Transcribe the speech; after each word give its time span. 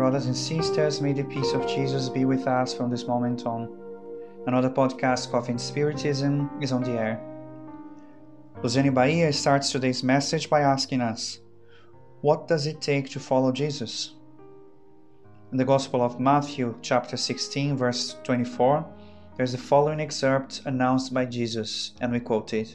brothers 0.00 0.24
and 0.24 0.34
sisters, 0.34 1.02
may 1.02 1.12
the 1.12 1.22
peace 1.24 1.52
of 1.52 1.68
Jesus 1.68 2.08
be 2.08 2.24
with 2.24 2.46
us 2.46 2.72
from 2.72 2.88
this 2.88 3.06
moment 3.06 3.44
on. 3.44 3.68
Another 4.46 4.70
podcast, 4.70 5.30
Coffee 5.30 5.58
Spiritism, 5.58 6.48
is 6.62 6.72
on 6.72 6.82
the 6.82 6.92
air. 6.92 7.20
Luciane 8.62 8.94
Bahia 8.94 9.30
starts 9.30 9.70
today's 9.70 10.02
message 10.02 10.48
by 10.48 10.62
asking 10.62 11.02
us, 11.02 11.40
What 12.22 12.48
does 12.48 12.66
it 12.66 12.80
take 12.80 13.10
to 13.10 13.20
follow 13.20 13.52
Jesus? 13.52 14.14
In 15.52 15.58
the 15.58 15.66
Gospel 15.66 16.00
of 16.00 16.18
Matthew, 16.18 16.78
chapter 16.80 17.18
16, 17.18 17.76
verse 17.76 18.16
24, 18.24 18.86
there's 19.36 19.52
the 19.52 19.58
following 19.58 20.00
excerpt 20.00 20.62
announced 20.64 21.12
by 21.12 21.26
Jesus, 21.26 21.92
and 22.00 22.10
we 22.10 22.20
quote 22.20 22.54
it 22.54 22.74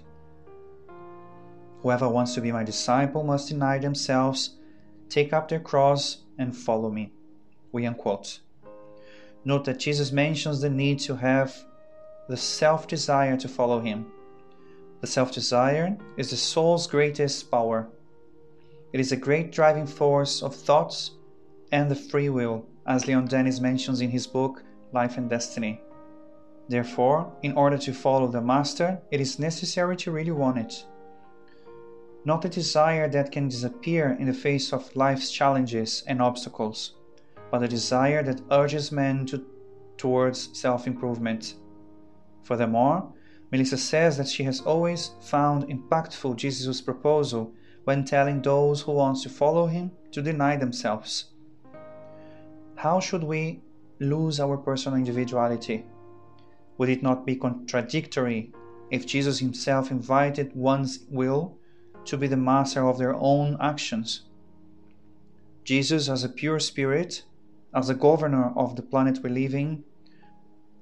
Whoever 1.81 2.07
wants 2.07 2.35
to 2.35 2.41
be 2.41 2.51
my 2.51 2.63
disciple 2.63 3.23
must 3.23 3.49
deny 3.49 3.79
themselves, 3.79 4.57
take 5.09 5.33
up 5.33 5.47
their 5.47 5.59
cross, 5.59 6.17
and 6.37 6.55
follow 6.55 6.91
me. 6.91 7.14
We 7.75 7.85
unquote. 7.85 8.39
Note 9.43 9.65
that 9.65 9.79
Jesus 9.79 10.13
mentions 10.13 10.61
the 10.61 10.69
need 10.69 10.97
to 10.99 11.17
have 11.17 11.53
the 12.29 12.37
self 12.37 12.87
desire 12.87 13.35
to 13.35 13.49
follow 13.49 13.81
him. 13.81 14.05
The 15.01 15.07
self 15.07 15.33
desire 15.33 15.97
is 16.15 16.29
the 16.29 16.37
soul's 16.37 16.87
greatest 16.87 17.51
power. 17.51 17.89
It 18.93 19.01
is 19.01 19.11
a 19.11 19.17
great 19.17 19.51
driving 19.51 19.87
force 19.87 20.41
of 20.41 20.55
thoughts 20.55 21.11
and 21.73 21.91
the 21.91 21.95
free 21.95 22.29
will, 22.29 22.65
as 22.87 23.07
Leon 23.07 23.25
Denis 23.25 23.59
mentions 23.59 23.99
in 23.99 24.09
his 24.09 24.25
book 24.25 24.63
Life 24.93 25.17
and 25.17 25.29
Destiny. 25.29 25.81
Therefore, 26.69 27.29
in 27.41 27.57
order 27.57 27.77
to 27.79 27.93
follow 27.93 28.29
the 28.29 28.39
Master, 28.39 29.01
it 29.11 29.19
is 29.19 29.37
necessary 29.37 29.97
to 29.97 30.11
really 30.11 30.31
want 30.31 30.59
it 30.59 30.85
not 32.25 32.43
a 32.43 32.49
desire 32.49 33.07
that 33.07 33.31
can 33.31 33.47
disappear 33.47 34.17
in 34.19 34.25
the 34.25 34.33
face 34.33 34.73
of 34.73 34.95
life's 34.95 35.29
challenges 35.29 36.03
and 36.07 36.19
obstacles, 36.19 36.93
but 37.51 37.63
a 37.63 37.67
desire 37.67 38.23
that 38.23 38.41
urges 38.51 38.91
men 38.91 39.25
to, 39.27 39.45
towards 39.97 40.57
self 40.57 40.87
improvement. 40.87 41.55
Furthermore, 42.43 43.11
Melissa 43.51 43.77
says 43.77 44.17
that 44.17 44.27
she 44.27 44.43
has 44.43 44.61
always 44.61 45.11
found 45.21 45.67
impactful 45.67 46.35
Jesus' 46.35 46.81
proposal 46.81 47.53
when 47.83 48.03
telling 48.03 48.41
those 48.41 48.81
who 48.81 48.91
want 48.91 49.21
to 49.21 49.29
follow 49.29 49.67
him 49.67 49.91
to 50.11 50.21
deny 50.21 50.55
themselves. 50.55 51.25
How 52.75 52.99
should 52.99 53.23
we 53.23 53.61
lose 53.99 54.39
our 54.39 54.57
personal 54.57 54.97
individuality? 54.97 55.85
Would 56.77 56.89
it 56.89 57.03
not 57.03 57.25
be 57.25 57.35
contradictory 57.35 58.51
if 58.91 59.05
Jesus 59.05 59.39
himself 59.39 59.91
invited 59.91 60.55
one's 60.55 60.99
will 61.09 61.57
to 62.05 62.17
be 62.17 62.27
the 62.27 62.37
master 62.37 62.87
of 62.87 62.97
their 62.97 63.15
own 63.15 63.57
actions. 63.59 64.21
Jesus, 65.63 66.07
as 66.07 66.23
a 66.23 66.29
pure 66.29 66.59
spirit, 66.59 67.23
as 67.75 67.89
the 67.89 67.93
governor 67.93 68.53
of 68.55 68.77
the 68.77 68.81
planet 68.81 69.21
we 69.21 69.29
live 69.29 69.53
in, 69.53 69.83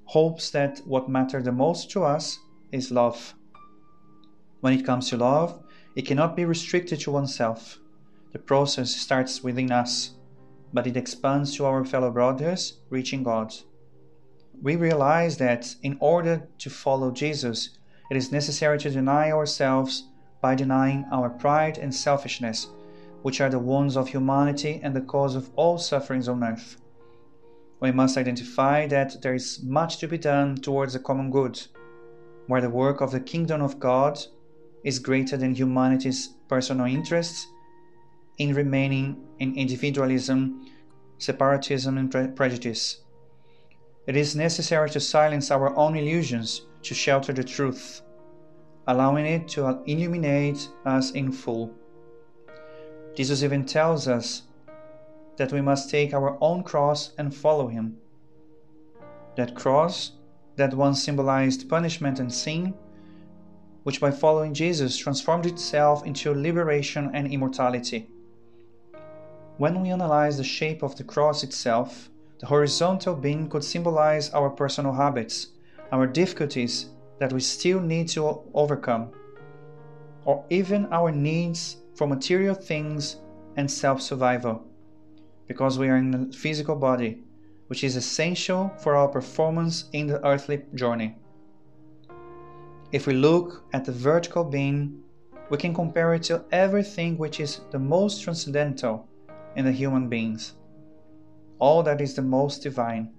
hopes 0.04 0.50
that 0.50 0.78
what 0.86 1.08
matters 1.08 1.44
the 1.44 1.50
most 1.50 1.90
to 1.90 2.04
us 2.04 2.38
is 2.70 2.92
love. 2.92 3.34
When 4.60 4.72
it 4.72 4.86
comes 4.86 5.10
to 5.10 5.16
love, 5.16 5.60
it 5.96 6.06
cannot 6.06 6.36
be 6.36 6.44
restricted 6.44 7.00
to 7.00 7.10
oneself. 7.10 7.78
The 8.32 8.38
process 8.38 8.94
starts 8.94 9.42
within 9.42 9.72
us, 9.72 10.12
but 10.72 10.86
it 10.86 10.96
expands 10.96 11.56
to 11.56 11.64
our 11.64 11.84
fellow 11.84 12.12
brothers, 12.12 12.78
reaching 12.90 13.24
God. 13.24 13.52
We 14.62 14.76
realize 14.76 15.36
that 15.38 15.74
in 15.82 15.96
order 15.98 16.48
to 16.58 16.70
follow 16.70 17.10
Jesus, 17.10 17.70
it 18.08 18.16
is 18.16 18.30
necessary 18.30 18.78
to 18.78 18.90
deny 18.90 19.32
ourselves 19.32 20.04
by 20.40 20.54
denying 20.54 21.06
our 21.10 21.28
pride 21.28 21.76
and 21.76 21.92
selfishness, 21.92 22.68
which 23.22 23.40
are 23.40 23.50
the 23.50 23.58
wounds 23.58 23.96
of 23.96 24.08
humanity 24.08 24.80
and 24.82 24.94
the 24.94 25.00
cause 25.00 25.34
of 25.34 25.50
all 25.56 25.76
sufferings 25.78 26.28
on 26.28 26.44
earth. 26.44 26.76
We 27.84 27.92
must 27.92 28.16
identify 28.16 28.86
that 28.86 29.20
there 29.20 29.34
is 29.34 29.62
much 29.62 29.98
to 29.98 30.08
be 30.08 30.16
done 30.16 30.56
towards 30.56 30.94
the 30.94 30.98
common 30.98 31.30
good, 31.30 31.60
where 32.46 32.62
the 32.62 32.70
work 32.70 33.02
of 33.02 33.10
the 33.10 33.20
kingdom 33.20 33.60
of 33.60 33.78
God 33.78 34.18
is 34.84 34.98
greater 34.98 35.36
than 35.36 35.54
humanity's 35.54 36.30
personal 36.48 36.86
interests 36.86 37.46
in 38.38 38.54
remaining 38.54 39.22
in 39.38 39.54
individualism, 39.54 40.66
separatism, 41.18 41.98
and 41.98 42.10
pre- 42.10 42.28
prejudice. 42.28 43.02
It 44.06 44.16
is 44.16 44.34
necessary 44.34 44.88
to 44.88 44.98
silence 44.98 45.50
our 45.50 45.76
own 45.76 45.94
illusions 45.94 46.62
to 46.84 46.94
shelter 46.94 47.34
the 47.34 47.44
truth 47.44 48.00
allowing 48.86 49.26
it 49.26 49.46
to 49.48 49.82
illuminate 49.84 50.70
us 50.86 51.10
in 51.10 51.30
full. 51.30 51.70
Jesus 53.14 53.42
even 53.42 53.66
tells 53.66 54.08
us 54.08 54.44
that 55.36 55.52
we 55.52 55.60
must 55.60 55.90
take 55.90 56.14
our 56.14 56.38
own 56.40 56.62
cross 56.62 57.12
and 57.18 57.34
follow 57.34 57.68
him. 57.68 57.96
That 59.36 59.54
cross 59.54 60.12
that 60.56 60.74
once 60.74 61.02
symbolized 61.02 61.68
punishment 61.68 62.20
and 62.20 62.32
sin, 62.32 62.74
which 63.82 64.00
by 64.00 64.10
following 64.10 64.54
Jesus 64.54 64.96
transformed 64.96 65.46
itself 65.46 66.06
into 66.06 66.32
liberation 66.32 67.10
and 67.12 67.30
immortality. 67.30 68.08
When 69.58 69.82
we 69.82 69.90
analyze 69.90 70.36
the 70.36 70.44
shape 70.44 70.82
of 70.82 70.96
the 70.96 71.04
cross 71.04 71.44
itself, 71.44 72.10
the 72.40 72.46
horizontal 72.46 73.14
beam 73.14 73.48
could 73.48 73.62
symbolize 73.62 74.30
our 74.30 74.50
personal 74.50 74.92
habits, 74.92 75.48
our 75.92 76.06
difficulties, 76.06 76.90
that 77.20 77.32
we 77.32 77.40
still 77.40 77.80
need 77.80 78.08
to 78.08 78.42
overcome, 78.52 79.12
or 80.24 80.44
even 80.50 80.86
our 80.92 81.12
needs 81.12 81.76
for 81.94 82.08
material 82.08 82.54
things 82.54 83.16
and 83.56 83.70
self 83.70 84.02
survival, 84.02 84.64
because 85.46 85.78
we 85.78 85.88
are 85.88 85.96
in 85.96 86.14
a 86.14 86.32
physical 86.32 86.76
body, 86.76 87.22
which 87.68 87.84
is 87.84 87.96
essential 87.96 88.72
for 88.78 88.96
our 88.96 89.08
performance 89.08 89.84
in 89.92 90.06
the 90.06 90.24
earthly 90.26 90.62
journey. 90.74 91.16
If 92.92 93.06
we 93.06 93.14
look 93.14 93.64
at 93.72 93.84
the 93.84 93.92
vertical 93.92 94.44
being, 94.44 95.02
we 95.50 95.58
can 95.58 95.74
compare 95.74 96.14
it 96.14 96.22
to 96.24 96.44
everything 96.52 97.18
which 97.18 97.40
is 97.40 97.60
the 97.70 97.78
most 97.78 98.22
transcendental 98.22 99.08
in 99.56 99.64
the 99.64 99.72
human 99.72 100.08
beings, 100.08 100.54
all 101.58 101.82
that 101.82 102.00
is 102.00 102.14
the 102.14 102.22
most 102.22 102.62
divine. 102.62 103.12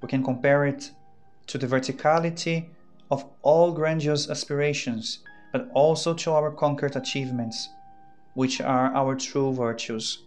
We 0.00 0.08
can 0.08 0.22
compare 0.22 0.64
it 0.66 0.90
to 1.48 1.58
the 1.58 1.66
verticality 1.66 2.68
of 3.10 3.24
all 3.42 3.72
grandiose 3.72 4.28
aspirations, 4.28 5.20
but 5.52 5.70
also 5.72 6.14
to 6.14 6.32
our 6.32 6.50
conquered 6.50 6.96
achievements, 6.96 7.68
which 8.34 8.60
are 8.60 8.94
our 8.94 9.14
true 9.14 9.52
virtues. 9.52 10.24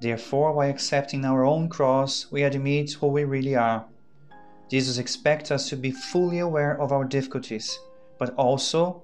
Therefore, 0.00 0.54
by 0.54 0.66
accepting 0.66 1.24
our 1.24 1.44
own 1.44 1.68
cross, 1.68 2.26
we 2.30 2.42
admit 2.42 2.92
who 2.92 3.08
we 3.08 3.24
really 3.24 3.54
are. 3.54 3.84
Jesus 4.70 4.98
expects 4.98 5.50
us 5.50 5.68
to 5.68 5.76
be 5.76 5.90
fully 5.90 6.38
aware 6.38 6.80
of 6.80 6.92
our 6.92 7.04
difficulties, 7.04 7.78
but 8.18 8.34
also 8.34 9.02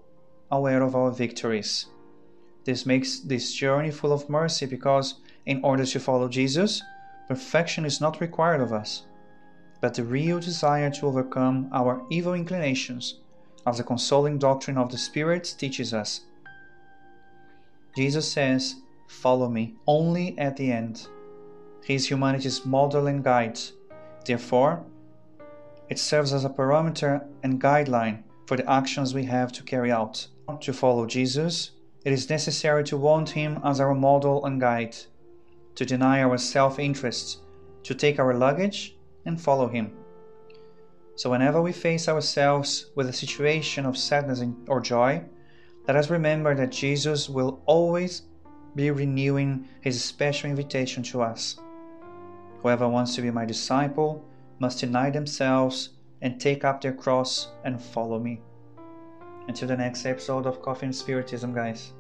aware 0.51 0.83
of 0.83 0.95
our 0.95 1.11
victories. 1.11 1.87
This 2.65 2.87
makes 2.87 3.21
this 3.21 3.53
journey 3.53 3.91
full 3.91 4.13
of 4.13 4.31
mercy 4.31 4.67
because, 4.67 5.15
in 5.45 5.63
order 5.63 5.85
to 5.85 6.01
follow 6.01 6.29
Jesus, 6.29 6.83
perfection 7.29 7.85
is 7.85 8.01
not 8.01 8.21
required 8.21 8.61
of 8.61 8.73
us 8.73 9.03
but 9.81 9.95
the 9.95 10.05
real 10.05 10.41
desire 10.41 10.91
to 10.91 11.07
overcome 11.07 11.69
our 11.73 12.05
evil 12.11 12.35
inclinations, 12.35 13.21
as 13.67 13.79
the 13.79 13.85
consoling 13.85 14.39
doctrine 14.39 14.79
of 14.79 14.91
the 14.91 14.99
Spirit 14.99 15.55
teaches 15.59 15.93
us. 15.93 16.23
Jesus 17.97 18.31
says, 18.31 18.77
Follow 19.07 19.49
me, 19.49 19.75
only 19.87 20.39
at 20.39 20.57
the 20.57 20.71
end. 20.73 21.09
He 21.85 21.95
is 21.95 22.11
humanity's 22.11 22.67
model 22.67 23.07
and 23.07 23.23
guide. 23.23 23.59
Therefore, 24.25 24.85
it 25.89 25.99
serves 25.99 26.33
as 26.33 26.45
a 26.45 26.51
parameter 26.51 27.25
and 27.43 27.61
guideline 27.61 28.25
for 28.47 28.57
the 28.57 28.69
actions 28.71 29.15
we 29.15 29.25
have 29.25 29.53
to 29.53 29.63
carry 29.63 29.93
out. 29.93 30.27
To 30.61 30.73
follow 30.73 31.07
Jesus, 31.07 31.73
it 32.05 32.13
is 32.13 32.31
necessary 32.31 32.85
to 32.85 32.97
want 32.97 33.31
Him 33.31 33.61
as 33.65 33.81
our 33.81 33.95
model 33.95 34.45
and 34.45 34.61
guide, 34.61 34.97
to 35.75 35.85
deny 35.85 36.23
our 36.23 36.39
self 36.39 36.79
interest, 36.79 37.41
to 37.83 37.95
take 37.95 38.19
our 38.19 38.35
luggage 38.35 38.97
and 39.25 39.41
follow 39.41 39.69
Him. 39.69 39.93
So, 41.17 41.31
whenever 41.31 41.63
we 41.63 41.73
face 41.73 42.09
ourselves 42.09 42.91
with 42.95 43.09
a 43.09 43.13
situation 43.13 43.87
of 43.87 43.97
sadness 43.97 44.43
or 44.69 44.81
joy, 44.81 45.25
let 45.89 45.97
us 45.97 46.11
remember 46.11 46.55
that 46.55 46.71
Jesus 46.71 47.29
will 47.29 47.63
always 47.67 48.23
be 48.77 48.91
renewing 48.91 49.67
His 49.81 50.05
special 50.05 50.51
invitation 50.51 51.03
to 51.05 51.23
us. 51.23 51.57
Whoever 52.63 52.89
wants 52.89 53.15
to 53.17 53.23
be 53.23 53.31
my 53.31 53.45
disciple 53.45 54.25
must 54.59 54.81
deny 54.81 55.11
themselves 55.11 55.91
and 56.23 56.41
take 56.41 56.65
up 56.65 56.81
their 56.81 56.93
cross 56.93 57.49
and 57.65 57.81
follow 57.81 58.19
me. 58.19 58.43
Until 59.49 59.69
the 59.69 59.77
next 59.77 60.05
episode 60.05 60.47
of 60.47 60.63
Coffee 60.63 60.87
and 60.87 60.95
Spiritism, 60.95 61.55
guys. 61.55 61.93